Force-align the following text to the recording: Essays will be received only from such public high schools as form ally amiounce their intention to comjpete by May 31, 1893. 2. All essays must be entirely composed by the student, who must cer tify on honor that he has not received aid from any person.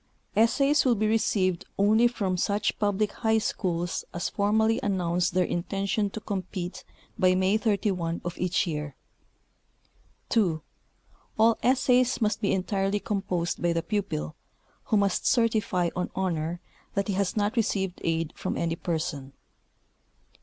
Essays 0.35 0.83
will 0.83 0.95
be 0.95 1.05
received 1.05 1.65
only 1.77 2.07
from 2.07 2.35
such 2.35 2.79
public 2.79 3.11
high 3.11 3.37
schools 3.37 4.03
as 4.15 4.29
form 4.29 4.59
ally 4.59 4.79
amiounce 4.81 5.29
their 5.29 5.45
intention 5.45 6.09
to 6.09 6.19
comjpete 6.19 6.83
by 7.19 7.35
May 7.35 7.55
31, 7.55 8.15
1893. 8.21 8.93
2. 10.29 10.61
All 11.37 11.59
essays 11.61 12.19
must 12.19 12.41
be 12.41 12.51
entirely 12.51 12.99
composed 12.99 13.61
by 13.61 13.73
the 13.73 13.83
student, 13.83 14.33
who 14.85 14.97
must 14.97 15.27
cer 15.27 15.47
tify 15.47 15.91
on 15.95 16.09
honor 16.15 16.61
that 16.95 17.07
he 17.07 17.13
has 17.13 17.37
not 17.37 17.55
received 17.55 18.01
aid 18.03 18.33
from 18.35 18.57
any 18.57 18.75
person. 18.75 19.33